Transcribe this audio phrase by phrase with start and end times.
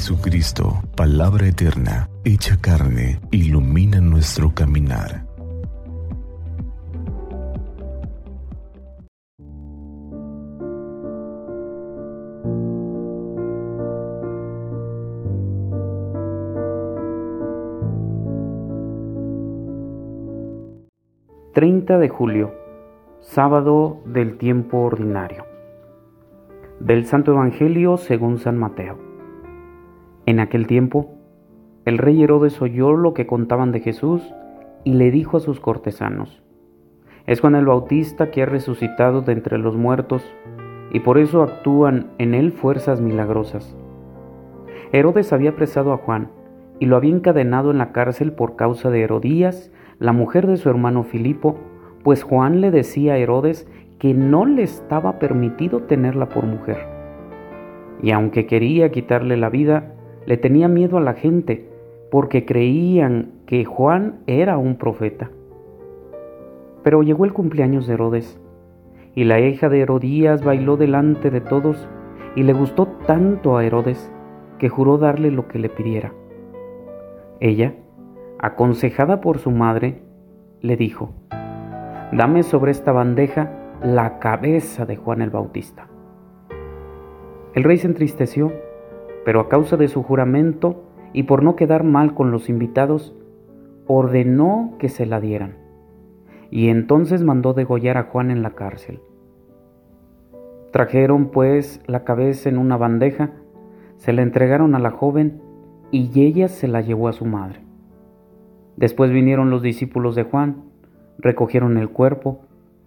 [0.00, 5.26] Jesucristo, palabra eterna, hecha carne, ilumina nuestro caminar.
[21.52, 22.54] ...30 de julio...
[23.20, 25.44] ...sábado del tiempo ordinario...
[26.80, 29.09] ...del Santo Evangelio según San Mateo...
[30.26, 31.14] En aquel tiempo,
[31.84, 34.22] el rey Herodes oyó lo que contaban de Jesús
[34.84, 36.42] y le dijo a sus cortesanos,
[37.26, 40.24] es Juan el Bautista que ha resucitado de entre los muertos
[40.92, 43.76] y por eso actúan en él fuerzas milagrosas.
[44.92, 46.30] Herodes había apresado a Juan
[46.80, 50.68] y lo había encadenado en la cárcel por causa de Herodías, la mujer de su
[50.70, 51.58] hermano Filipo,
[52.02, 53.68] pues Juan le decía a Herodes
[53.98, 56.78] que no le estaba permitido tenerla por mujer.
[58.02, 59.94] Y aunque quería quitarle la vida,
[60.26, 61.68] le tenía miedo a la gente
[62.10, 65.30] porque creían que Juan era un profeta.
[66.82, 68.40] Pero llegó el cumpleaños de Herodes
[69.14, 71.88] y la hija de Herodías bailó delante de todos
[72.36, 74.12] y le gustó tanto a Herodes
[74.58, 76.12] que juró darle lo que le pidiera.
[77.40, 77.74] Ella,
[78.38, 80.02] aconsejada por su madre,
[80.60, 81.14] le dijo,
[82.12, 83.50] Dame sobre esta bandeja
[83.82, 85.88] la cabeza de Juan el Bautista.
[87.54, 88.52] El rey se entristeció
[89.30, 93.14] pero a causa de su juramento y por no quedar mal con los invitados,
[93.86, 95.54] ordenó que se la dieran.
[96.50, 99.00] Y entonces mandó degollar a Juan en la cárcel.
[100.72, 103.30] Trajeron pues la cabeza en una bandeja,
[103.98, 105.40] se la entregaron a la joven
[105.92, 107.60] y ella se la llevó a su madre.
[108.76, 110.64] Después vinieron los discípulos de Juan,
[111.18, 112.40] recogieron el cuerpo,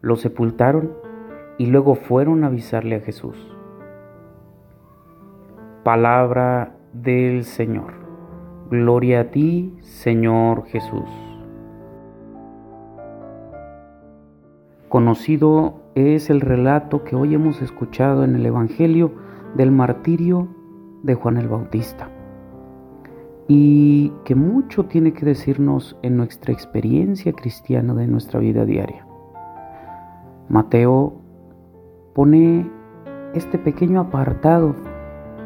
[0.00, 0.94] lo sepultaron
[1.58, 3.53] y luego fueron a avisarle a Jesús.
[5.84, 7.92] Palabra del Señor.
[8.70, 11.10] Gloria a ti, Señor Jesús.
[14.88, 19.12] Conocido es el relato que hoy hemos escuchado en el Evangelio
[19.56, 20.48] del martirio
[21.02, 22.08] de Juan el Bautista
[23.46, 29.06] y que mucho tiene que decirnos en nuestra experiencia cristiana de nuestra vida diaria.
[30.48, 31.20] Mateo
[32.14, 32.70] pone
[33.34, 34.93] este pequeño apartado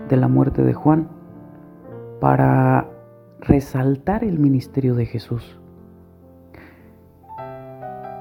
[0.08, 1.08] de la muerte de Juan
[2.20, 2.88] para
[3.40, 5.58] resaltar el ministerio de Jesús.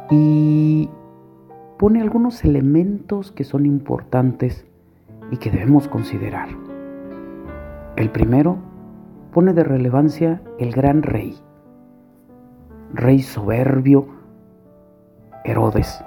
[0.10, 0.90] Y
[1.78, 4.66] pone algunos elementos que son importantes
[5.32, 6.50] y que debemos considerar.
[7.96, 8.58] El primero
[9.34, 11.36] pone de relevancia el gran rey,
[12.94, 14.08] rey soberbio,
[15.44, 16.04] Herodes,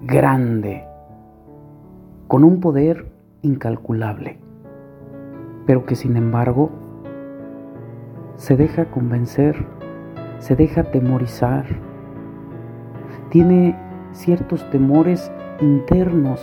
[0.00, 0.84] grande,
[2.28, 3.12] con un poder
[3.42, 4.41] incalculable
[5.66, 6.70] pero que sin embargo
[8.36, 9.64] se deja convencer,
[10.38, 11.64] se deja temorizar,
[13.30, 13.78] tiene
[14.12, 15.30] ciertos temores
[15.60, 16.40] internos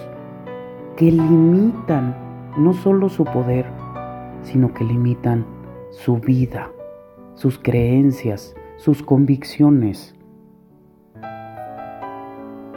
[0.95, 2.15] que limitan
[2.57, 3.65] no solo su poder,
[4.41, 5.45] sino que limitan
[5.91, 6.71] su vida,
[7.33, 10.15] sus creencias, sus convicciones.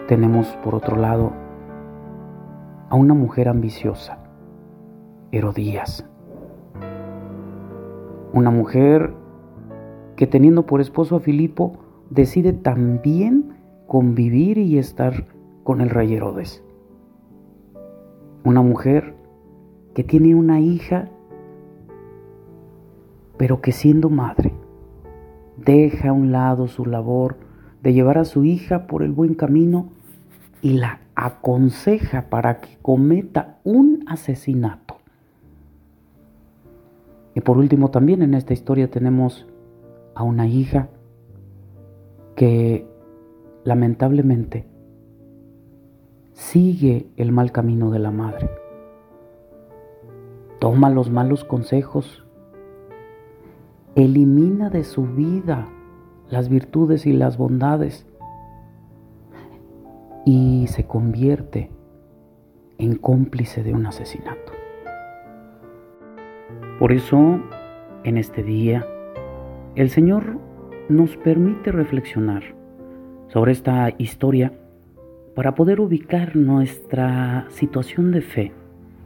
[0.08, 1.32] Tenemos por otro lado
[2.90, 4.18] a una mujer ambiciosa,
[5.30, 6.11] Herodías
[8.32, 9.12] una mujer
[10.16, 11.74] que teniendo por esposo a Filipo
[12.10, 13.54] decide también
[13.86, 15.26] convivir y estar
[15.64, 16.62] con el rey Herodes.
[18.44, 19.14] Una mujer
[19.94, 21.08] que tiene una hija,
[23.36, 24.52] pero que siendo madre,
[25.56, 27.36] deja a un lado su labor
[27.82, 29.88] de llevar a su hija por el buen camino
[30.60, 34.91] y la aconseja para que cometa un asesinato.
[37.34, 39.46] Y por último también en esta historia tenemos
[40.14, 40.88] a una hija
[42.36, 42.86] que
[43.64, 44.66] lamentablemente
[46.32, 48.50] sigue el mal camino de la madre.
[50.58, 52.24] Toma los malos consejos.
[53.94, 55.68] Elimina de su vida
[56.30, 58.06] las virtudes y las bondades.
[60.24, 61.70] Y se convierte
[62.78, 64.51] en cómplice de un asesinato.
[66.82, 67.40] Por eso,
[68.02, 68.84] en este día,
[69.76, 70.40] el Señor
[70.88, 72.42] nos permite reflexionar
[73.28, 74.52] sobre esta historia
[75.36, 78.52] para poder ubicar nuestra situación de fe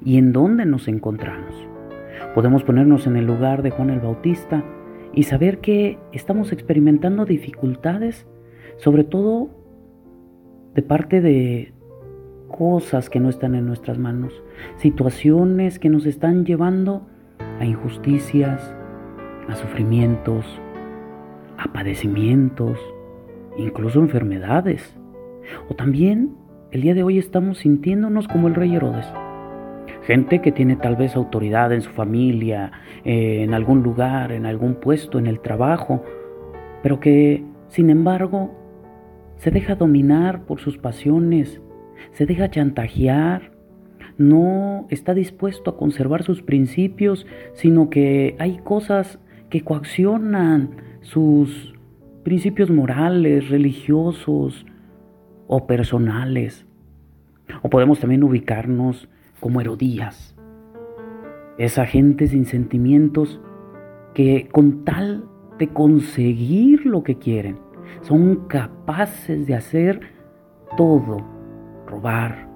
[0.03, 1.55] y en dónde nos encontramos.
[2.35, 4.65] Podemos ponernos en el lugar de Juan el Bautista
[5.13, 8.27] y saber que estamos experimentando dificultades,
[8.79, 9.51] sobre todo
[10.75, 11.75] de parte de
[12.49, 14.33] cosas que no están en nuestras manos,
[14.79, 17.07] situaciones que nos están llevando
[17.61, 18.75] a injusticias,
[19.49, 20.45] a sufrimientos,
[21.59, 22.79] a padecimientos,
[23.57, 24.97] incluso enfermedades.
[25.69, 26.37] O también
[26.71, 29.07] el día de hoy estamos sintiéndonos como el rey Herodes.
[30.03, 32.73] Gente que tiene tal vez autoridad en su familia,
[33.05, 36.05] eh, en algún lugar, en algún puesto, en el trabajo,
[36.83, 38.55] pero que, sin embargo,
[39.37, 41.61] se deja dominar por sus pasiones,
[42.13, 43.56] se deja chantajear,
[44.19, 49.19] no está dispuesto a conservar sus principios, sino que hay cosas
[49.51, 51.75] que coaccionan sus
[52.23, 54.67] principios morales, religiosos
[55.47, 56.67] o personales.
[57.63, 59.09] O podemos también ubicarnos
[59.41, 60.37] como Herodías,
[61.59, 63.41] esa gente sin sentimientos
[64.15, 65.29] que con tal
[65.59, 67.59] de conseguir lo que quieren,
[68.03, 70.01] son capaces de hacer
[70.77, 71.25] todo,
[71.87, 72.49] robar,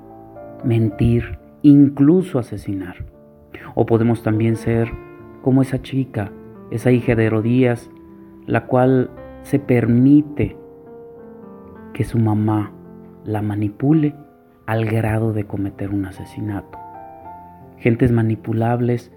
[0.64, 3.04] mentir, incluso asesinar.
[3.74, 4.90] O podemos también ser
[5.42, 6.32] como esa chica,
[6.70, 7.90] esa hija de Herodías,
[8.46, 9.10] la cual
[9.42, 10.56] se permite
[11.92, 12.72] que su mamá
[13.24, 14.14] la manipule
[14.66, 16.78] al grado de cometer un asesinato.
[17.78, 19.12] Gentes manipulables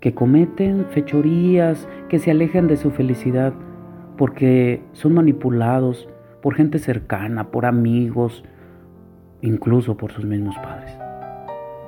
[0.00, 3.54] que cometen fechorías, que se alejan de su felicidad
[4.16, 6.08] porque son manipulados
[6.42, 8.44] por gente cercana, por amigos,
[9.40, 11.03] incluso por sus mismos padres.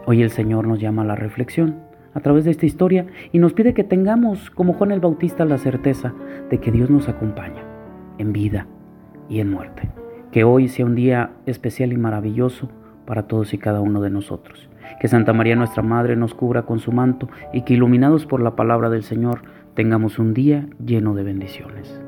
[0.08, 1.80] Hoy el Señor nos llama a la reflexión
[2.14, 5.58] a través de esta historia y nos pide que tengamos, como Juan el Bautista, la
[5.58, 6.14] certeza
[6.48, 7.64] de que Dios nos acompaña
[8.16, 8.68] en vida
[9.28, 9.90] y en muerte.
[10.30, 12.70] Que hoy sea un día especial y maravilloso
[13.04, 14.70] para todos y cada uno de nosotros.
[15.00, 18.54] Que Santa María nuestra Madre nos cubra con su manto y que iluminados por la
[18.54, 19.42] palabra del Señor
[19.74, 22.00] tengamos un día lleno de bendiciones.